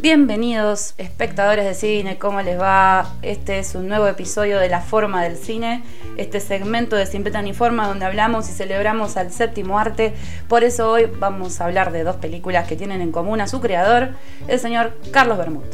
[0.00, 3.16] Bienvenidos, espectadores de cine, ¿cómo les va?
[3.22, 5.82] Este es un nuevo episodio de La Forma del Cine,
[6.16, 10.14] este segmento de Siempre Tan Informa donde hablamos y celebramos al séptimo arte.
[10.48, 13.60] Por eso hoy vamos a hablar de dos películas que tienen en común a su
[13.60, 14.10] creador,
[14.46, 15.64] el señor Carlos Bermud.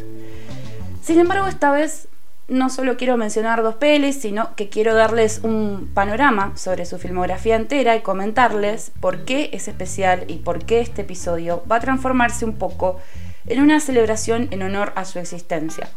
[1.03, 2.09] Sin embargo, esta vez
[2.49, 7.57] no solo quiero mencionar dos pelis, sino que quiero darles un panorama sobre su filmografía
[7.57, 12.47] entera y comentarles por qué es especial y por qué este episodio va a transformarse
[12.47, 13.01] un poco
[13.47, 15.89] una celebración en honor a su existencia.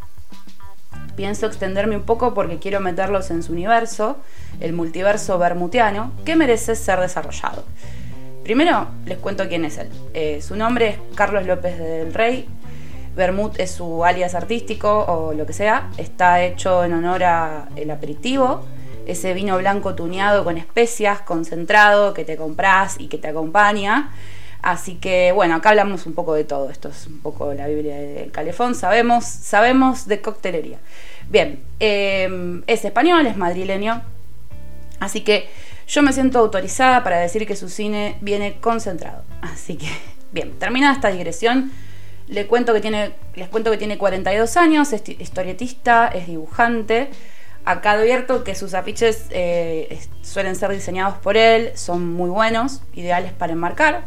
[1.15, 4.17] Pienso extenderme un poco porque quiero meterlos en su universo,
[4.59, 7.63] el multiverso bermutiano, que merece ser desarrollado.
[8.43, 9.89] Primero les cuento quién es él.
[10.13, 12.47] Eh, su nombre es Carlos López del Rey.
[13.15, 15.89] Bermud es su alias artístico o lo que sea.
[15.97, 18.63] Está hecho en honor a el aperitivo,
[19.07, 24.11] ese vino blanco tuneado con especias, concentrado, que te compras y que te acompaña.
[24.61, 26.69] Así que bueno, acá hablamos un poco de todo.
[26.69, 28.75] Esto es un poco la Biblia del calefón.
[28.75, 30.79] Sabemos, sabemos de coctelería.
[31.29, 34.01] Bien, em, es español, es madrileño.
[34.99, 35.49] Así que
[35.87, 39.23] yo me siento autorizada para decir que su cine viene concentrado.
[39.41, 39.87] Así que,
[40.31, 41.71] bien, terminada esta digresión,
[42.27, 47.09] le cuento que tiene, les cuento que tiene 42 años, es historietista, es dibujante.
[47.63, 53.33] Acá advierto que sus afiches eh, suelen ser diseñados por él, son muy buenos, ideales
[53.33, 54.05] para enmarcar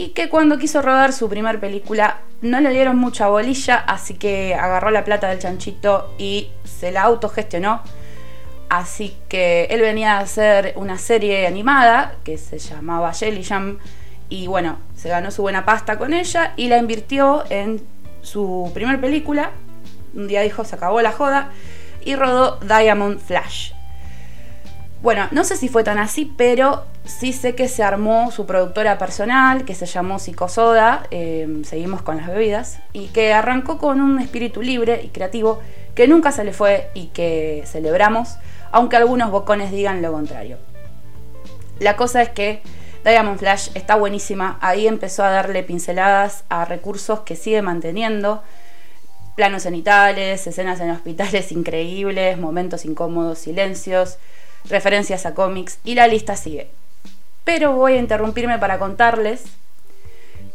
[0.00, 4.54] y que cuando quiso rodar su primer película no le dieron mucha bolilla, así que
[4.54, 7.82] agarró la plata del chanchito y se la autogestionó.
[8.70, 13.76] Así que él venía a hacer una serie animada que se llamaba Jelly Jam
[14.30, 17.82] y bueno, se ganó su buena pasta con ella y la invirtió en
[18.22, 19.50] su primer película.
[20.14, 21.50] Un día dijo, se acabó la joda
[22.02, 23.72] y rodó Diamond Flash.
[25.02, 28.98] Bueno, no sé si fue tan así, pero sí sé que se armó su productora
[28.98, 34.18] personal, que se llamó Psicosoda, eh, seguimos con las bebidas, y que arrancó con un
[34.18, 35.60] espíritu libre y creativo
[35.94, 38.36] que nunca se le fue y que celebramos,
[38.72, 40.58] aunque algunos bocones digan lo contrario.
[41.78, 42.60] La cosa es que
[43.02, 48.42] Diamond Flash está buenísima, ahí empezó a darle pinceladas a recursos que sigue manteniendo,
[49.34, 54.18] planos cenitales, escenas en hospitales increíbles, momentos incómodos, silencios,
[54.68, 56.70] referencias a cómics y la lista sigue.
[57.44, 59.44] Pero voy a interrumpirme para contarles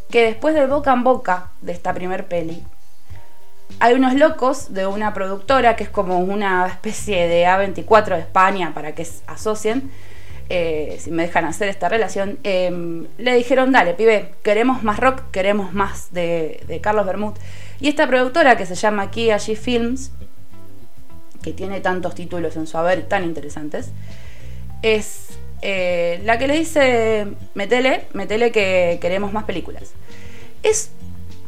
[0.10, 2.64] que después de boca en boca de esta primer peli,
[3.80, 8.74] hay unos locos de una productora que es como una especie de A24 de España
[8.74, 9.92] para que asocien,
[10.50, 15.24] eh, si me dejan hacer esta relación, em, le dijeron, dale, pibe, queremos más rock,
[15.32, 17.34] queremos más de, de Carlos Bermud.
[17.80, 20.12] Y esta productora que se llama Kia G Films,
[21.46, 23.92] que tiene tantos títulos en su haber tan interesantes,
[24.82, 25.28] es
[25.62, 29.94] eh, la que le dice, metele, metele que queremos más películas.
[30.64, 30.90] Es,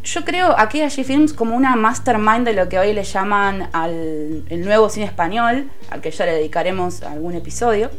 [0.04, 4.44] yo creo, aquí a G-Films como una mastermind de lo que hoy le llaman al
[4.50, 7.90] el nuevo cine español, al que ya le dedicaremos algún episodio.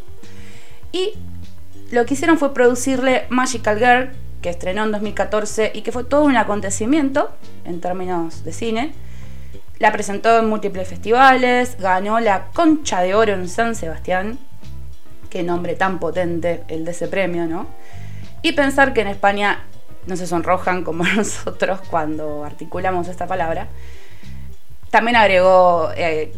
[0.93, 1.15] Y
[1.91, 4.11] lo que hicieron fue producirle Magical Girl,
[4.41, 7.31] que estrenó en 2014 y que fue todo un acontecimiento
[7.65, 8.95] en términos de cine
[9.79, 14.39] la presentó en múltiples festivales, ganó la Concha de Oro en San Sebastián.
[15.31, 17.67] Qué nombre tan potente el de ese premio, ¿no?
[18.43, 19.65] Y pensar que en España
[20.07, 23.69] no se sonrojan como nosotros cuando articulamos esta palabra.
[24.91, 26.33] También agregó eh,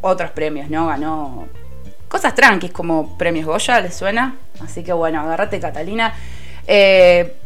[0.00, 0.86] otros premios, ¿no?
[0.86, 1.48] Ganó
[2.08, 4.36] cosas tranquis como premios Goya, ¿les suena?
[4.64, 6.12] Así que bueno, agárrate Catalina.
[6.66, 7.39] Eh,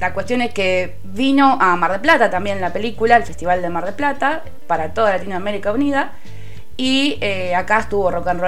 [0.00, 3.68] la cuestión es que vino a Mar del Plata también la película, el Festival de
[3.68, 6.12] Mar del Plata, para toda Latinoamérica Unida.
[6.78, 8.40] Y eh, acá estuvo rock and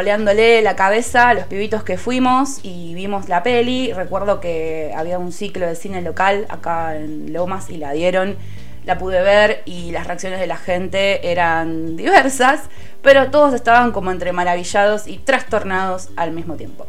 [0.63, 3.93] la cabeza a los pibitos que fuimos y vimos la peli.
[3.93, 8.39] Recuerdo que había un ciclo de cine local acá en Lomas y la dieron.
[8.87, 12.63] La pude ver y las reacciones de la gente eran diversas,
[13.03, 16.87] pero todos estaban como entre maravillados y trastornados al mismo tiempo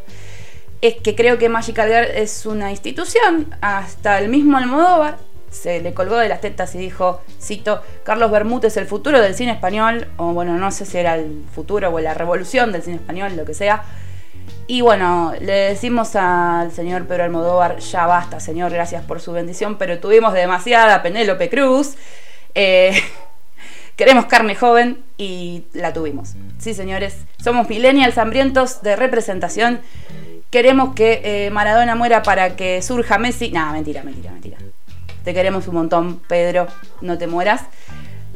[0.83, 3.55] es que creo que Magical Girl es una institución.
[3.61, 5.17] Hasta el mismo Almodóvar
[5.49, 9.53] se le colgó de las tetas y dijo, cito, Carlos Bermúdez el futuro del cine
[9.53, 13.37] español, o bueno, no sé si era el futuro o la revolución del cine español,
[13.37, 13.85] lo que sea.
[14.67, 19.77] Y bueno, le decimos al señor Pedro Almodóvar, ya basta, señor, gracias por su bendición,
[19.77, 21.95] pero tuvimos demasiada Penélope Cruz.
[22.55, 22.91] Eh,
[23.95, 26.33] queremos carne joven y la tuvimos.
[26.57, 29.79] Sí, señores, somos millennials hambrientos de representación
[30.53, 33.49] queremos que eh, Maradona muera para que surja Messi.
[33.49, 34.59] Nada, mentira, mentira, mentira.
[35.23, 36.67] Te queremos un montón, Pedro,
[37.01, 37.63] no te mueras.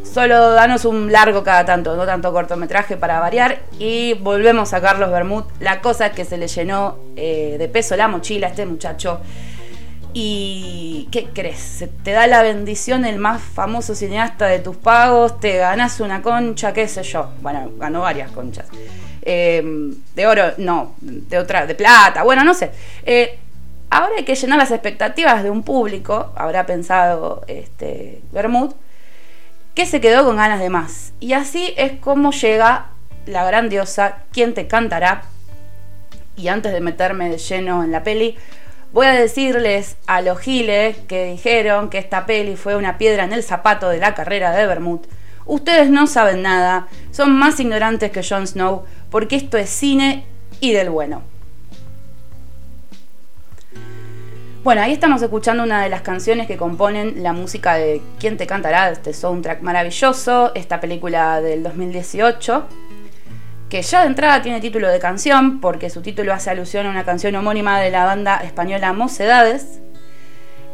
[0.02, 3.60] Solo danos un largo cada tanto, no tanto cortometraje para variar.
[3.78, 5.44] Y volvemos a Carlos Bermud.
[5.60, 9.22] La cosa es que se le llenó eh, de peso la mochila a este muchacho.
[10.12, 11.86] Y ¿qué crees?
[12.02, 16.74] Te da la bendición el más famoso cineasta de tus pagos, te ganas una concha,
[16.74, 17.30] qué sé yo.
[17.44, 18.66] Bueno, ganó varias conchas.
[19.29, 19.62] Eh,
[20.15, 22.71] de oro, no, de otra, de plata, bueno, no sé.
[23.06, 23.38] Eh,
[23.89, 28.74] ahora hay que llenar las expectativas de un público, habrá pensado este Bermud,
[29.75, 31.12] que se quedó con ganas de más.
[31.19, 32.85] Y así es como llega
[33.25, 35.24] la grandiosa ¿Quién te cantará?
[36.38, 38.38] Y antes de meterme de lleno en la peli,
[38.94, 43.33] Voy a decirles a los giles que dijeron que esta peli fue una piedra en
[43.33, 45.01] el zapato de la carrera de Bermud.
[45.47, 50.25] Ustedes no saben nada, son más ignorantes que Jon Snow, porque esto es cine
[50.59, 51.23] y del bueno.
[54.63, 58.45] Bueno, ahí estamos escuchando una de las canciones que componen la música de ¿Quién te
[58.45, 58.89] cantará?
[58.89, 62.67] Este soundtrack maravilloso, esta película del 2018
[63.69, 67.03] que ya de entrada tiene título de canción, porque su título hace alusión a una
[67.03, 69.81] canción homónima de la banda española Mocedades.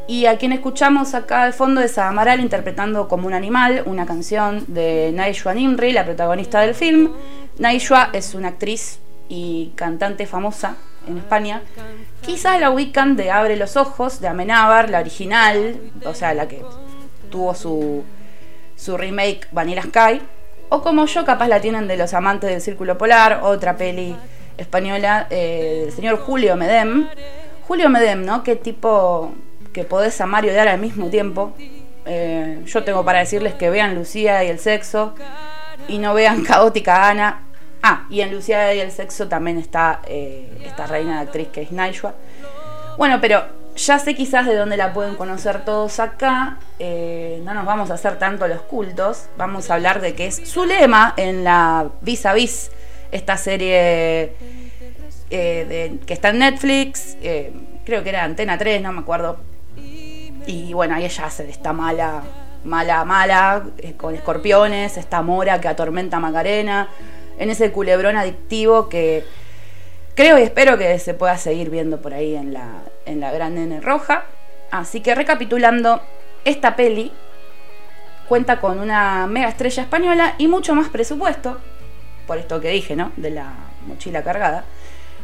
[0.08, 4.06] Y a quien escuchamos acá de fondo es a Amaral interpretando como un animal una
[4.06, 7.12] canción de Naishua Nimri, la protagonista del film.
[7.58, 10.76] Naishua es una actriz y cantante famosa
[11.08, 11.62] en España.
[12.22, 16.62] Quizás la ubican de Abre los Ojos, de Amenábar, la original, o sea, la que
[17.30, 18.04] tuvo su,
[18.76, 20.22] su remake Vanilla Sky.
[20.70, 24.16] O como yo, capaz la tienen de Los Amantes del Círculo Polar, otra peli
[24.58, 27.08] española eh, del señor Julio Medem.
[27.68, 28.44] Julio Medem, ¿no?
[28.44, 29.34] Qué tipo
[29.74, 31.54] que podés amar y odiar al mismo tiempo.
[32.06, 35.16] Eh, yo tengo para decirles que vean Lucía y el sexo
[35.88, 37.44] y no vean Caótica Ana.
[37.82, 41.64] Ah, y en Lucía y el sexo también está eh, esta reina de actriz que
[41.64, 42.14] es Naishua.
[42.98, 43.44] Bueno, pero
[43.76, 46.60] ya sé quizás de dónde la pueden conocer todos acá.
[46.80, 49.26] Eh, no nos vamos a hacer tanto los cultos.
[49.36, 52.72] Vamos a hablar de que es su lema en la Vis a Vis,
[53.12, 54.36] esta serie
[55.30, 57.18] que está en Netflix.
[57.84, 59.53] Creo que era Antena 3, no me acuerdo.
[60.46, 62.24] Y bueno, ahí ella hace de esta mala,
[62.64, 63.64] mala, mala,
[63.98, 66.90] con escorpiones, esta mora que atormenta a Macarena,
[67.38, 69.26] en ese culebrón adictivo que
[70.16, 73.58] creo y espero que se pueda seguir viendo por ahí en la, en la gran
[73.58, 74.26] N roja.
[74.72, 76.02] Así que recapitulando,
[76.46, 77.12] esta peli
[78.28, 81.60] cuenta con una mega estrella española y mucho más presupuesto,
[82.28, 83.12] por esto que dije, ¿no?
[83.18, 83.54] De la
[83.88, 84.66] mochila cargada.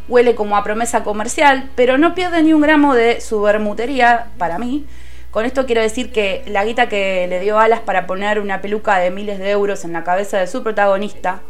[0.07, 4.57] Huele como a promesa comercial, pero no pierde ni un gramo de su bermutería para
[4.57, 4.85] mí.
[5.31, 8.97] Con esto quiero decir que la guita que le dio alas para poner una peluca
[8.97, 11.41] de miles de euros en la cabeza de su protagonista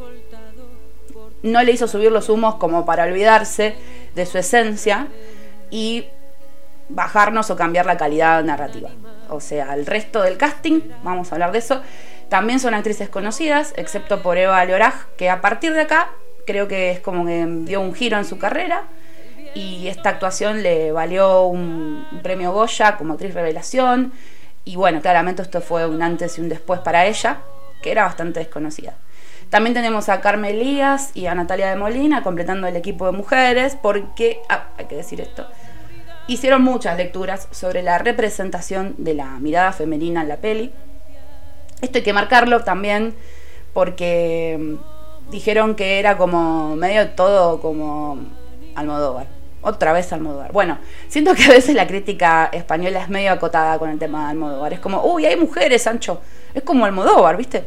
[1.43, 3.75] no le hizo subir los humos como para olvidarse
[4.15, 5.07] de su esencia
[5.71, 6.07] y
[6.89, 8.89] bajarnos o cambiar la calidad narrativa.
[9.29, 11.81] O sea, el resto del casting, vamos a hablar de eso,
[12.27, 16.09] también son actrices conocidas, excepto por Eva Loraj, que a partir de acá
[16.45, 18.83] creo que es como que dio un giro en su carrera
[19.55, 24.13] y esta actuación le valió un, premio Goya como actriz revelación
[24.65, 27.41] y bueno, claramente esto fue un antes y un después para ella,
[27.81, 28.95] que era bastante desconocida.
[29.49, 33.75] También tenemos a Carmen Elías y a Natalia de Molina completando el equipo de mujeres,
[33.81, 35.47] porque, ah, hay que decir esto,
[36.27, 40.71] hicieron muchas lecturas sobre la representación de la mirada femenina en la peli.
[41.81, 43.15] Esto hay que marcarlo también
[43.73, 48.19] porque mm, dijeron que era como medio todo como
[48.75, 49.38] Almodóvar.
[49.61, 50.51] Otra vez Almodóvar.
[50.54, 50.78] Bueno,
[51.09, 54.71] siento que a veces la crítica española es medio acotada con el tema de Almodóvar.
[54.73, 56.21] Es como, uy, hay mujeres, Sancho.
[56.54, 57.66] Es como Almodóvar, ¿viste?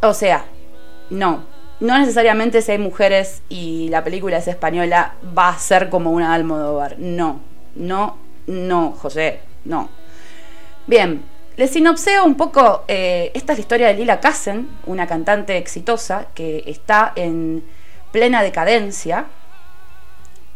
[0.00, 0.44] O sea,
[1.10, 1.44] no.
[1.78, 6.32] No necesariamente si hay mujeres y la película es española va a ser como una
[6.32, 6.96] Almodóvar.
[6.98, 7.40] No,
[7.74, 8.16] no,
[8.46, 9.90] no, José, no.
[10.86, 11.22] Bien,
[11.56, 12.84] les sinopseo un poco.
[12.88, 17.62] Eh, esta es la historia de Lila Kassen, una cantante exitosa que está en
[18.10, 19.26] plena decadencia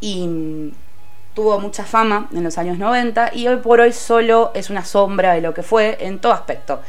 [0.01, 0.73] y
[1.35, 5.35] tuvo mucha fama en los años 90 y hoy por hoy solo es una sombra
[5.35, 6.81] de lo que fue en todo aspecto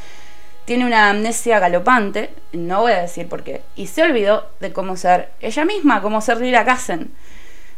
[0.66, 4.96] tiene una amnesia galopante, no voy a decir por qué, y se olvidó de cómo
[4.96, 7.12] ser ella misma, cómo ser Lila Kassen.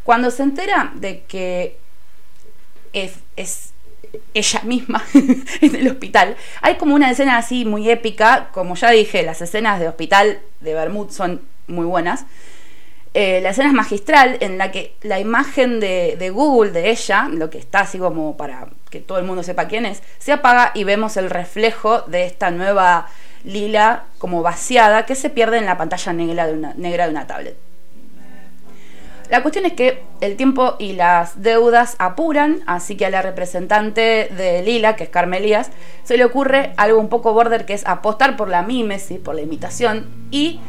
[0.03, 1.77] Cuando se entera de que
[2.91, 3.19] es,
[4.33, 5.03] ella misma
[5.61, 9.79] en el hospital, hay como una escena así muy épica, como ya dije, las escenas
[9.79, 12.25] de hospital de Bermud son muy buenas.
[13.15, 17.51] Eh, la escena es magistral en la que la imagen de, Google de ella, lo
[17.51, 20.83] que está así como para que todo el mundo sepa quién es, se apaga y
[20.83, 23.07] vemos el reflejo de esta nueva
[23.43, 27.27] lila como vaciada que se pierde en la pantalla negra de una, negra de una
[27.27, 27.55] tablet.
[29.29, 34.29] La cuestión es que el tiempo y las deudas apuran, así que a la representante
[34.35, 35.69] de Lila, que es Carmelías,
[36.03, 39.41] se le ocurre algo un poco border que es apostar por la mímesis, por la
[39.41, 40.59] imitación, y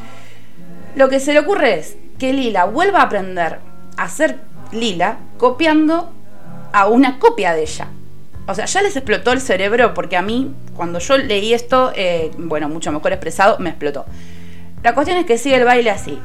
[0.95, 3.59] lo que se le ocurre es que Lila vuelva a aprender
[3.97, 4.39] a ser
[4.73, 6.11] Lila copiando
[6.73, 7.89] a una copia de ella.
[8.47, 12.31] o sea, ya les explotó el cerebro porque a mí, cuando yo leí esto, eh,
[12.37, 14.05] bueno, mucho mejor expresado, me explotó.
[14.83, 16.19] La cuestión es que sigue el baile así.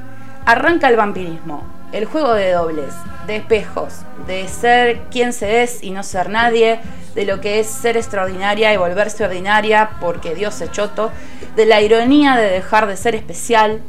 [0.46, 2.94] Arranca el vampirismo, el juego de dobles,
[3.26, 6.80] de espejos, de ser quien se es y no ser nadie,
[7.16, 11.12] de lo que es ser extraordinaria y volverse ordinaria porque Dios es choto,
[11.56, 13.82] de la ironía de dejar de ser especial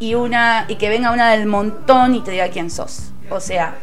[0.00, 3.12] y una y que venga una del montón y te diga quién sos.
[3.30, 3.76] O sea,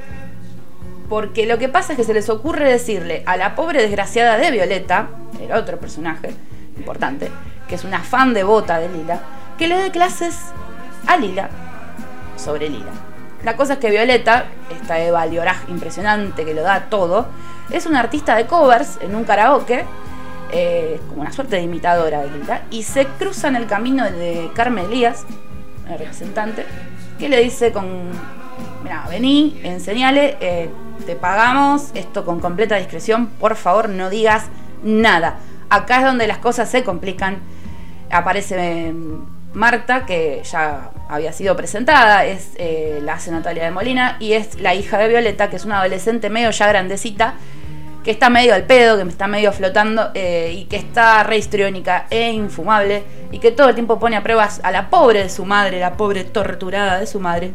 [1.08, 4.52] porque lo que pasa es que se les ocurre decirle a la pobre desgraciada de
[4.52, 5.08] Violeta,
[5.40, 6.34] el otro personaje
[6.78, 7.32] importante,
[7.70, 9.22] que es una fan devota de Lila,
[9.58, 10.38] que le dé clases
[11.06, 11.50] a Lila
[12.36, 12.92] sobre Lila.
[13.46, 17.28] La cosa es que Violeta, esta Eva Lioraj impresionante que lo da todo,
[17.70, 19.86] es una artista de covers en un karaoke,
[20.52, 24.50] eh, como una suerte de imitadora de Lila, y se cruza en el camino de
[24.56, 25.26] Carmen Elías,
[25.90, 26.66] el representante,
[27.20, 28.10] que le dice con,
[28.84, 30.70] mira, vení, enseñale, eh,
[31.06, 34.46] te pagamos, esto con completa discreción, por favor no digas
[34.84, 35.40] nada.
[35.70, 37.40] Acá es donde las cosas se complican.
[38.10, 38.94] Aparece
[39.54, 44.60] Marta, que ya había sido presentada, es eh, la hace Natalia de Molina y es
[44.62, 47.34] la hija de Violeta, que es una adolescente medio ya grandecita,
[48.04, 51.38] que está medio al pedo, que me está medio flotando eh, y que está re
[51.38, 55.30] histriónica e infumable y que todo el tiempo pone a pruebas a la pobre de
[55.30, 57.52] su madre, la pobre torturada de su madre.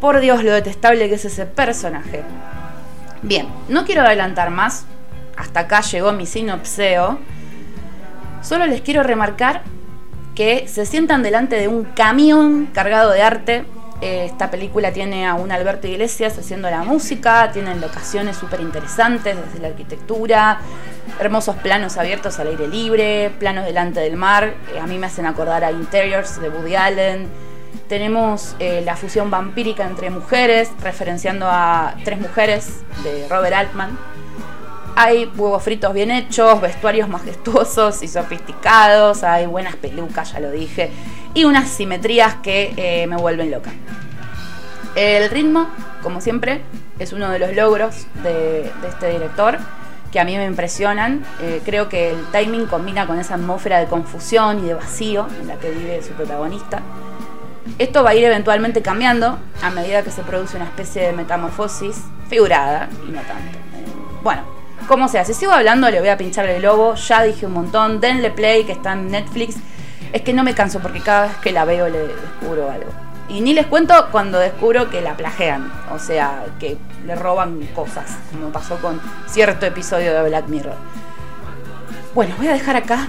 [0.00, 2.22] Por Dios, lo detestable que es ese personaje.
[3.22, 4.86] Bien, no quiero adelantar más.
[5.36, 7.18] Hasta acá llegó mi sinopseo.
[8.42, 9.62] Solo les quiero remarcar
[10.34, 13.64] que se sientan delante de un camión cargado de arte.
[14.00, 19.60] Esta película tiene a un Alberto Iglesias haciendo la música, tienen locaciones súper interesantes desde
[19.60, 20.60] la arquitectura,
[21.18, 24.54] hermosos planos abiertos al aire libre, planos delante del mar.
[24.74, 27.28] Eh, a mí me hacen acordar a Interiors de Woody Allen.
[27.88, 33.98] Tenemos eh, la fusión vampírica entre mujeres, referenciando a tres mujeres de Robert Altman
[35.00, 40.90] hay huevos fritos bien hechos, vestuarios majestuosos y sofisticados, hay buenas pelucas, ya lo dije,
[41.38, 43.70] y unas simetrías que eh, me vuelven loca.
[44.96, 45.68] El ritmo,
[46.02, 46.62] como siempre,
[46.98, 49.58] es uno de los logros de, este director
[50.10, 51.24] que a mí me impresionan.
[51.40, 55.46] Eh, creo que el timing combina con esa atmósfera de confusión y de vacío en
[55.46, 56.80] la que vive su protagonista.
[57.78, 62.02] Esto va a ir eventualmente cambiando a medida que se produce una especie de metamorfosis
[62.28, 63.58] figurada y no tanto.
[63.76, 63.84] Eh,
[64.24, 64.42] bueno,
[64.88, 68.00] como sea, si sigo hablando le voy a pinchar el lobo, ya dije un montón,
[68.00, 69.54] denle play que está en Netflix.
[70.12, 72.90] Es que no me canso porque cada vez que la veo le descubro algo.
[73.28, 78.16] Y ni les cuento cuando descubro que la plagean, o sea, que le roban cosas,
[78.32, 80.76] como pasó con cierto episodio de Black Mirror.
[82.14, 83.06] Bueno, voy a dejar acá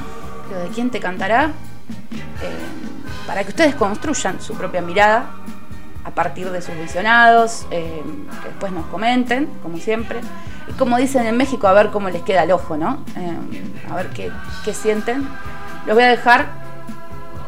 [0.52, 2.80] lo de quién te cantará, eh,
[3.26, 5.30] para que ustedes construyan su propia mirada
[6.04, 8.02] a partir de sus visionados, eh,
[8.42, 10.20] que después nos comenten, como siempre.
[10.68, 13.04] Y como dicen en México, a ver cómo les queda el ojo, ¿no?
[13.16, 13.38] Eh,
[13.92, 14.32] a ver qué,
[14.74, 15.28] sienten.
[15.86, 16.48] Los voy a dejar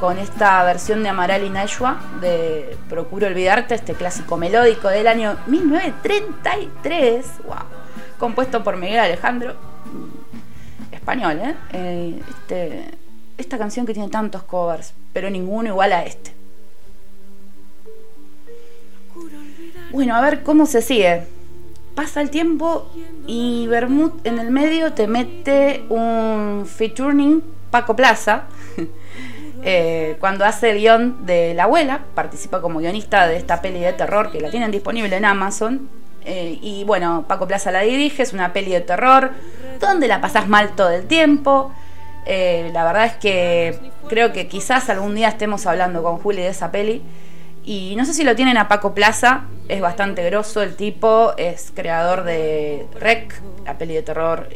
[0.01, 5.37] con esta versión de Amaral y Nashua de Procuro Olvidarte, este clásico melódico del año
[5.45, 7.57] 1933, wow,
[8.17, 9.53] compuesto por Miguel Alejandro,
[10.91, 11.55] español, ¿eh?
[11.73, 12.89] eh este,
[13.37, 16.33] esta canción que tiene tantos covers, pero ninguno igual a este.
[19.91, 21.27] Bueno, a ver cómo se sigue.
[21.93, 22.89] Pasa el tiempo
[23.27, 28.45] y Bermud en el medio te mete un featuring Paco Plaza.
[29.63, 33.93] Eh, cuando hace el guion de La Abuela, participa como guionista de esta peli de
[33.93, 35.89] terror que la tienen disponible en Amazon.
[36.25, 39.31] Eh, y bueno, Paco Plaza la dirige, es una peli de terror
[39.79, 41.71] donde la pasas mal todo el tiempo.
[42.25, 46.49] Eh, la verdad es que creo que quizás algún día estemos hablando con Juli de
[46.49, 47.01] esa peli.
[47.63, 51.71] Y no sé si lo tienen a Paco Plaza, es bastante grosso el tipo, es
[51.75, 54.49] creador de Rec, la peli de terror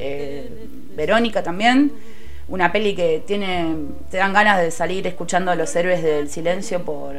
[0.95, 1.91] Verónica también,
[2.47, 3.75] una peli que tiene,
[4.11, 7.15] te dan ganas de salir escuchando a los héroes del silencio por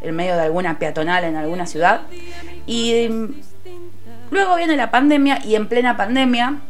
[0.00, 2.02] el medio de alguna peatonal en alguna ciudad.
[2.66, 3.34] Y mm,
[4.30, 6.60] luego viene la pandemia y en plena pandemia,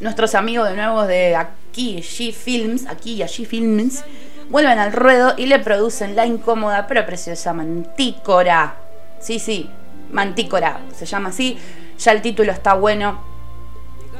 [0.00, 4.04] nuestros amigos de nuevo de aquí, allí Films, aquí y allí Films,
[4.48, 8.74] vuelven al ruedo y le producen la incómoda pero preciosa Mantícora.
[9.20, 9.70] Sí, sí,
[10.10, 11.58] Mantícora, se llama así.
[11.98, 13.29] Ya el título está bueno.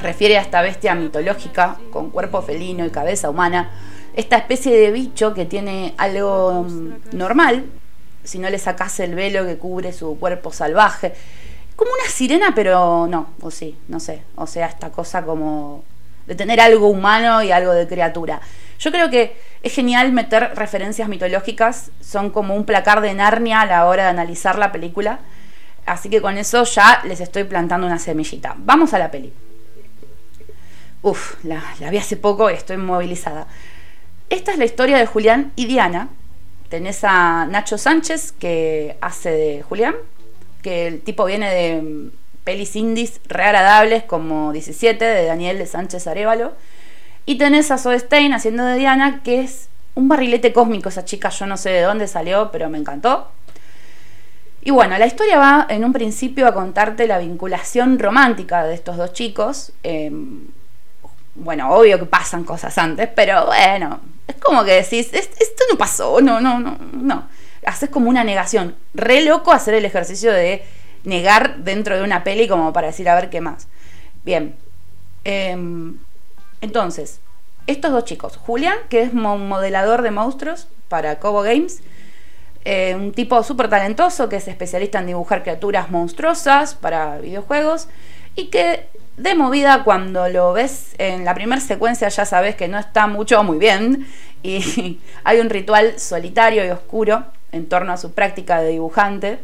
[0.02, 3.70] Refiere a esta bestia mitológica con cuerpo felino y cabeza humana.
[4.14, 7.66] Esta especie de bicho que tiene algo mm, normal,
[8.24, 11.12] si no le sacase el velo que cubre su cuerpo salvaje.
[11.76, 14.22] Como una sirena, pero no, o sí, no sé.
[14.36, 15.84] O sea, esta cosa como
[16.26, 18.40] de tener algo humano y algo de criatura.
[18.78, 23.66] Yo creo que es genial meter referencias mitológicas, son como un placar de Narnia a
[23.66, 25.20] la hora de analizar la película.
[25.86, 28.54] Así que con eso ya les estoy plantando una semillita.
[28.58, 29.32] Vamos a la peli.
[31.02, 33.46] Uf, la, vi hace poco y estoy movilizada.
[34.28, 36.08] Esta es la historia de Julián y Diana.
[36.68, 39.94] Tenés a Nacho Sánchez, que hace de Julián,
[40.62, 42.10] que el tipo viene de mm,
[42.44, 46.52] pelis indies re agradables como 17 de Daniel de Sánchez Arevalo.
[47.24, 51.30] Y tenés a Zoe Stein haciendo de Diana, que es un barrilete cósmico esa chica,
[51.30, 53.28] yo no sé de dónde salió, pero me encantó.
[54.62, 58.98] Y bueno, la historia va en un principio a contarte la vinculación romántica de estos
[58.98, 59.72] dos chicos.
[59.82, 60.48] Em,
[61.40, 66.20] bueno, obvio que pasan cosas antes, pero bueno, es como que decís, esto no pasó,
[66.20, 67.28] no, no, no, no.
[67.66, 68.76] Haces como una negación.
[68.94, 70.62] Re loco hacer el ejercicio de
[71.04, 73.68] negar dentro de una peli como para decir a ver qué más.
[74.24, 74.56] Bien.
[75.24, 75.98] Em,
[76.60, 77.20] entonces,
[77.66, 78.36] estos dos chicos.
[78.36, 81.82] Julián, que es modelador de monstruos para Cobo Games.
[82.64, 87.88] Eh, un tipo súper talentoso que es especialista en dibujar criaturas monstruosas para videojuegos.
[88.36, 88.88] Y que
[89.22, 93.42] de movida cuando lo ves en la primera secuencia ya sabes que no está mucho
[93.42, 94.06] muy bien.
[94.42, 99.38] Y hay un ritual solitario y oscuro en torno a su práctica de dibujante.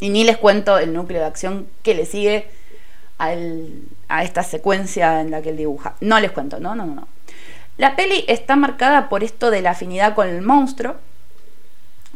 [0.00, 2.48] Y ni les cuento el núcleo de acción que le sigue
[3.18, 5.94] a esta secuencia en la que él dibuja.
[6.00, 7.06] No les cuento, no, no, no.
[7.76, 10.96] La peli está marcada por esto de la afinidad con el monstruo.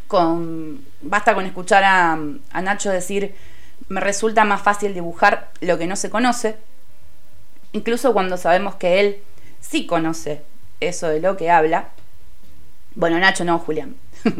[0.07, 2.17] Con, basta con escuchar a,
[2.61, 3.35] Nacho decir,
[3.87, 6.57] me resulta más fácil dibujar lo que no se conoce,
[7.71, 9.23] incluso cuando sabemos que él
[9.61, 10.41] sí conoce
[10.79, 11.89] eso de lo que habla.
[12.95, 13.95] Bueno, Nacho no, Julián.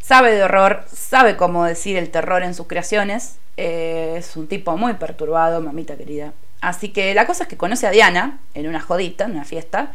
[0.00, 3.36] sabe de horror, sabe cómo decir el terror en sus creaciones.
[3.56, 6.32] Eh, es un tipo muy perturbado, mamita querida.
[6.60, 9.92] Así que la cosa es que conoce a Diana en una jodita, en una fiesta,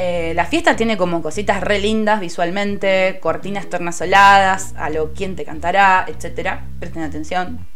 [0.00, 5.44] eh, la fiesta tiene como cositas re lindas visualmente, cortinas tornasoladas, a lo quién te
[5.44, 6.60] cantará, etc.
[6.78, 7.66] Presten atención.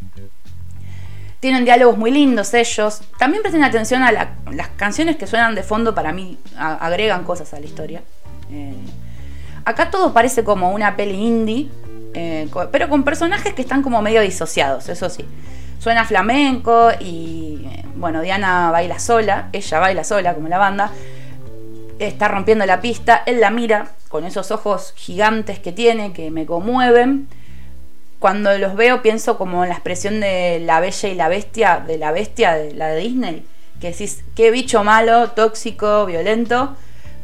[1.40, 3.02] Tienen diálogos muy lindos ellos.
[3.18, 7.58] También presten atención a las canciones que suenan de fondo, para mí agregan cosas a
[7.58, 8.04] la historia.
[8.52, 8.76] Eh,
[9.64, 11.70] acá todo parece como una peli indie,
[12.14, 15.26] eh, pero con personajes que están como medio disociados, eso sí.
[15.80, 20.92] Suena flamenco y, bueno, Diana baila sola, ella baila sola como la banda
[22.06, 26.46] está rompiendo la pista, él la mira con esos ojos gigantes que tiene, que me
[26.46, 27.28] conmueven.
[28.18, 31.98] Cuando los veo pienso como en la expresión de la bella y la bestia, de
[31.98, 33.46] la bestia de la de Disney,
[33.80, 36.76] que decís, qué bicho malo, tóxico, violento,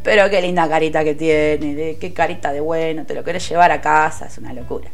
[0.02, 3.80] pero qué linda carita que tiene, qué carita de bueno, te lo querés llevar a
[3.80, 4.90] casa, es una locura.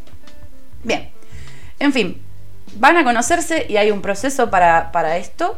[0.82, 1.08] Bien,
[1.78, 2.20] en fin,
[2.76, 5.56] van a conocerse y hay un proceso para, para esto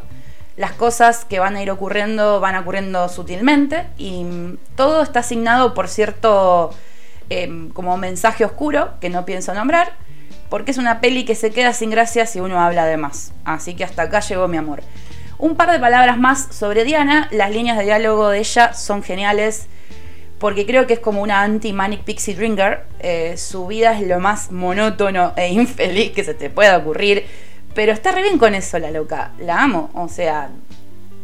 [0.57, 4.25] las cosas que van a ir ocurriendo van ocurriendo sutilmente y
[4.75, 6.71] todo está asignado por cierto
[7.29, 9.93] em, como mensaje oscuro que no pienso nombrar
[10.49, 13.33] porque es una peli que se queda sin gracia si uno habla de más.
[13.43, 14.81] Así que hasta acá llegó mi amor.
[15.37, 17.27] Un par de palabras más sobre Diana.
[17.31, 19.67] Las líneas de diálogo de ella son geniales
[20.39, 22.83] porque creo que es como una anti-manic pixie drinker.
[22.99, 27.25] Eh, su vida es lo más monótono e infeliz que se te pueda ocurrir
[27.77, 29.33] pero está re bien con eso la loca.
[29.37, 29.91] La amo.
[29.93, 30.49] O sea,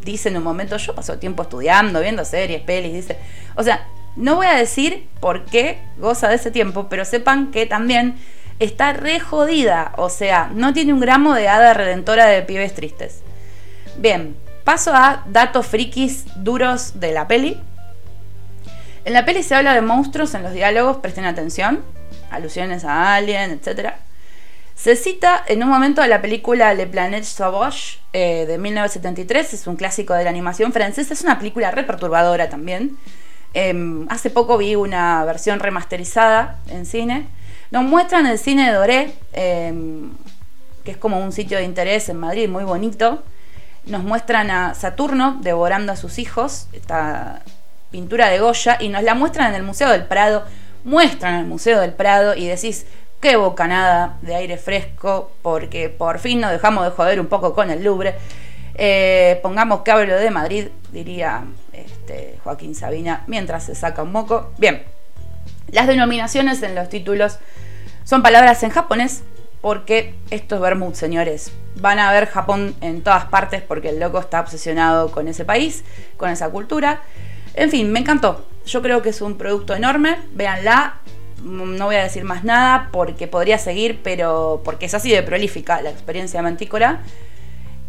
[0.05, 3.17] dice en un momento, yo paso tiempo estudiando, viendo series, pelis, dice.
[3.55, 7.65] O sea, no voy a decir por qué goza de ese tiempo, pero sepan que
[7.65, 8.17] también
[8.59, 9.93] está re jodida.
[9.97, 13.23] O sea, no tiene un gramo de hada redentora de pibes tristes.
[13.97, 17.59] Bien, paso a datos frikis duros de la peli.
[19.05, 21.83] En la peli se habla de monstruos en los diálogos, presten atención.
[22.29, 23.97] Alusiones a Alien, etcétera.
[24.75, 29.67] Se cita en un momento a la película Le Planète Sauvage eh, de 1973, es
[29.67, 32.97] un clásico de la animación francesa, es una película re perturbadora también.
[33.53, 37.27] Em, hace poco vi una versión remasterizada en cine.
[37.69, 40.11] Nos muestran el cine de Doré, em,
[40.83, 43.23] que es como un sitio de interés en Madrid muy bonito.
[43.85, 47.43] Nos muestran a Saturno devorando a sus hijos, esta
[47.91, 50.43] pintura de Goya, y nos la muestran en el Museo del Prado.
[50.83, 52.85] Muestran el Museo del Prado y decís,
[53.23, 57.71] qué bocanada de aire fresco, porque por fin nos dejamos de joder un poco con
[57.71, 58.15] el Louvre.
[58.75, 64.51] Eh, pongamos que hablo de Madrid, diría este, Joaquín Sabina, mientras se saca un moco.
[64.57, 64.83] Bien,
[65.71, 67.39] las denominaciones en los títulos
[68.03, 69.23] son palabras en japonés,
[69.61, 71.53] porque esto es Bermud, señores.
[71.77, 75.85] Van a ver Japón en todas partes porque el loco está obsesionado con ese país,
[76.17, 77.03] con esa cultura.
[77.53, 78.45] En fin, me encantó.
[78.65, 80.19] Yo creo que es un producto enorme.
[80.33, 80.97] Véanla,
[81.43, 85.81] no voy a decir más nada porque podría seguir, pero porque es así de prolífica
[85.81, 87.01] la experiencia de Mantícora.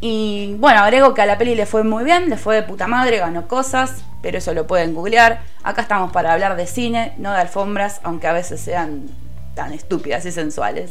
[0.01, 2.87] Y bueno, agrego que a la peli le fue muy bien, le fue de puta
[2.87, 5.41] madre, ganó cosas, pero eso lo pueden googlear.
[5.63, 9.07] Acá estamos para hablar de cine, no de alfombras, aunque a veces sean
[9.55, 10.91] tan estúpidas y sensuales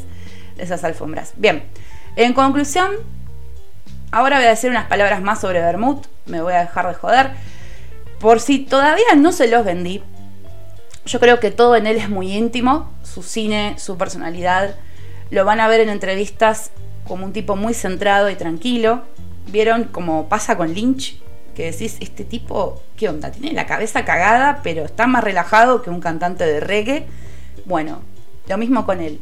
[0.58, 1.34] esas alfombras.
[1.36, 1.63] Bien,
[2.15, 2.91] en conclusión,
[4.12, 7.32] ahora voy a decir unas palabras más sobre Bermud, me voy a dejar de joder.
[8.19, 10.02] Por si todavía no se los vendí,
[11.06, 14.76] yo creo que todo en él es muy íntimo, su cine, su personalidad.
[15.30, 16.72] Lo van a ver en entrevistas
[17.08, 19.04] como un tipo muy centrado y tranquilo.
[19.48, 21.22] Vieron como pasa con Lynch,
[21.56, 23.32] que decís, este tipo, ¿qué onda?
[23.32, 27.06] Tiene la cabeza cagada, pero está más relajado que un cantante de reggae.
[27.66, 28.02] Bueno,
[28.48, 29.20] lo mismo con él.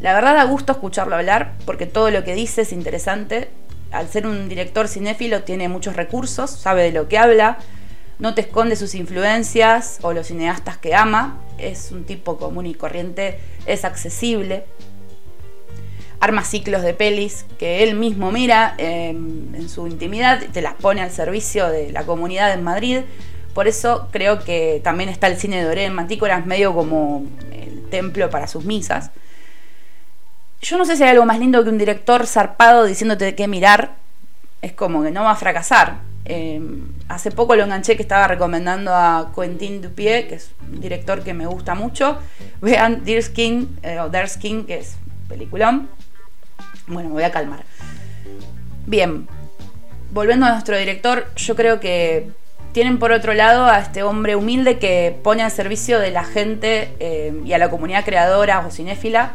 [0.00, 3.48] La verdad da gusto escucharlo hablar, porque todo lo que dice es interesante.
[3.90, 7.58] Al ser un director cinéfilo tiene muchos recursos, sabe de lo que habla,
[8.18, 12.74] no te esconde sus influencias o los cineastas que ama, es un tipo común y
[12.74, 14.64] corriente, es accesible.
[16.18, 21.02] Arma ciclos de pelis que él mismo mira em, en su intimidad, te las pone
[21.02, 23.00] al servicio de la comunidad en Madrid.
[23.52, 27.82] Por eso creo que también está el cine de Doré en Mantícoras medio como el
[27.90, 29.10] templo para sus misas.
[30.62, 33.94] Yo no sé si hay algo más lindo que un director zarpado diciéndote qué mirar.
[34.62, 35.98] Es como que no va a fracasar.
[36.28, 41.22] Em, hace poco lo enganché que estaba recomendando a Quentin Dupieux, que es un director
[41.22, 42.18] que me gusta mucho.
[42.60, 44.96] Vean Dear Skin, eh, o Skin, que es
[45.28, 45.88] peliculón.
[46.88, 47.64] Bueno, me voy a calmar.
[48.86, 49.28] Bien,
[50.10, 52.28] volviendo a nuestro director, yo creo que
[52.72, 56.94] tienen por otro lado a este hombre humilde que pone al servicio de la gente
[56.98, 59.32] eh, y a la comunidad creadora o cinéfila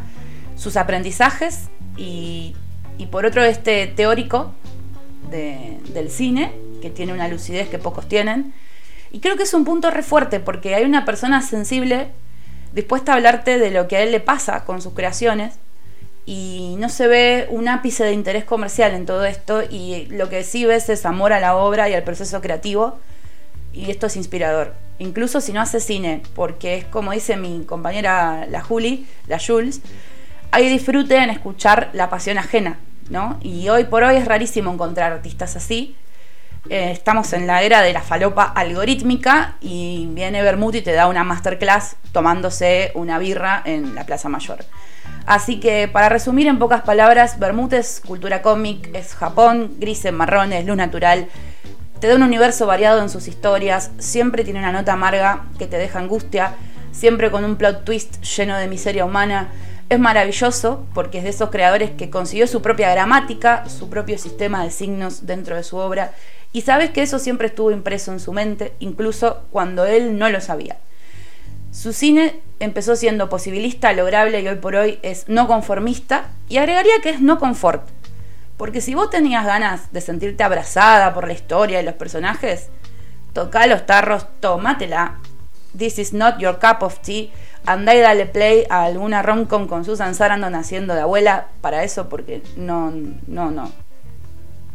[0.57, 2.53] sus aprendizajes y,
[2.97, 4.53] y por otro este teórico
[5.31, 6.51] del cine
[6.81, 8.53] que tiene una lucidez que pocos tienen.
[9.11, 12.09] Y creo que es un punto re fuerte porque hay una persona sensible
[12.73, 15.55] dispuesta a hablarte de lo que a él le pasa con sus creaciones
[16.25, 20.43] y no se ve un ápice de interés comercial en todo esto y lo que
[20.43, 22.99] sí ves es amor a la obra y al proceso creativo
[23.73, 24.73] y esto es inspirador.
[24.99, 29.81] Incluso si no hace cine, porque es como dice mi compañera la Julie, la Jules,
[30.51, 32.77] hay disfrute en escuchar la pasión ajena,
[33.09, 33.39] ¿no?
[33.41, 35.95] Y hoy por hoy es rarísimo encontrar artistas así
[36.69, 41.07] eh, estamos en la era de la falopa algorítmica y viene Bermud y te da
[41.07, 44.59] una masterclass tomándose una birra en la Plaza Mayor.
[45.25, 50.65] Así que para resumir en pocas palabras, Bermud es cultura cómic, es Japón, grises, marrones,
[50.65, 51.27] luz natural.
[51.99, 55.77] Te da un universo variado en sus historias, siempre tiene una nota amarga que te
[55.77, 56.53] deja angustia,
[56.91, 59.49] siempre con un plot twist lleno de miseria humana.
[59.89, 64.63] Es maravilloso porque es de esos creadores que consiguió su propia gramática, su propio sistema
[64.63, 66.13] de signos dentro de su obra
[66.53, 70.41] y sabes que eso siempre estuvo impreso en su mente, incluso cuando él no lo
[70.41, 70.77] sabía.
[71.71, 76.99] Su cine empezó siendo posibilista, lograble y hoy por hoy es no conformista y agregaría
[77.01, 77.87] que es no confort.
[78.57, 82.67] Porque si vos tenías ganas de sentirte abrazada por la historia y los personajes,
[83.33, 85.19] toca los tarros, tómatela.
[85.75, 87.29] This is not your cup of tea.
[87.65, 92.09] Andá y dale play a alguna romcom con Susan Sarandon haciendo de abuela para eso
[92.09, 92.91] porque no,
[93.27, 93.71] no, no.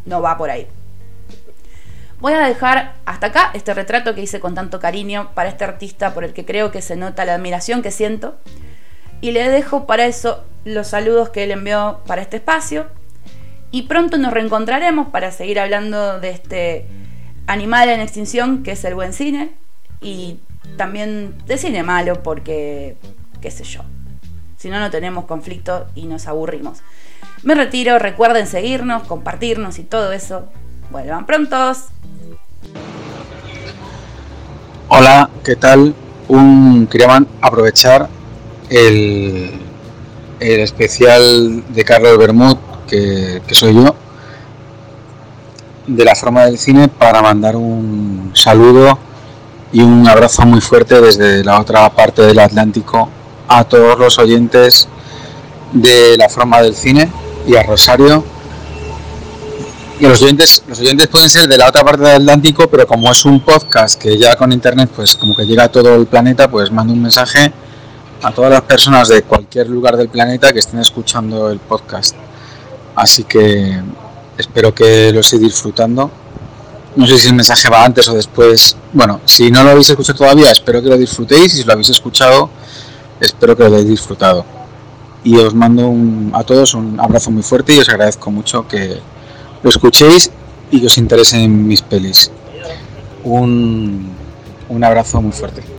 [0.06, 0.66] No va por ahí.
[2.18, 6.14] Voy a dejar hasta acá este retrato que hice con tanto cariño para este artista
[6.14, 8.36] por el que creo que se nota la admiración que siento.
[9.20, 12.86] Y le dejo para eso los saludos que él envió para este espacio.
[13.70, 16.86] Y pronto nos reencontraremos para seguir hablando de este
[17.46, 19.52] animal en extinción que es el buen cine.
[20.00, 20.40] Y
[20.76, 22.96] también de cine malo porque,
[23.42, 23.82] qué sé yo.
[24.56, 26.78] Si no, no tenemos conflicto y nos aburrimos.
[27.42, 30.48] Me retiro, recuerden seguirnos, compartirnos y todo eso.
[30.90, 31.88] Vuelvan prontos.
[35.46, 35.94] ¿Qué tal?
[36.26, 36.88] Un,
[37.40, 38.08] aprovechar
[38.68, 39.60] el,
[40.40, 42.56] especial de Carlos Bermud,
[42.88, 43.94] que soy yo,
[45.86, 48.98] de la forma del cine, para mandar un saludo
[49.72, 53.08] y un abrazo muy fuerte desde la otra parte del Atlántico
[53.46, 54.88] a todos los oyentes
[55.72, 57.08] de la forma del cine
[57.46, 58.24] y a Rosario
[60.00, 63.24] los oyentes, los oyentes pueden ser de la otra parte del Atlántico, pero como es
[63.24, 66.70] un podcast que ya con internet, pues como que llega a todo el planeta, pues
[66.70, 67.52] mando un mensaje
[68.22, 72.14] a todas las personas de cualquier lugar del planeta que estén escuchando el podcast.
[72.94, 73.80] Así que
[74.36, 76.10] espero que lo estéis disfrutando.
[76.96, 78.76] No sé si el mensaje va antes o después.
[78.92, 81.54] Bueno, si no lo habéis escuchado todavía, espero que lo disfrutéis.
[81.54, 82.48] Y si lo habéis escuchado,
[83.20, 84.44] espero que lo hayáis disfrutado.
[85.24, 85.92] Y os mando
[86.32, 89.00] a todos un abrazo muy fuerte y os agradezco mucho que,
[89.62, 90.30] lo escuchéis
[90.70, 92.30] y que os interesen mis pelis.
[93.24, 94.10] Un,
[94.68, 95.75] un abrazo muy fuerte.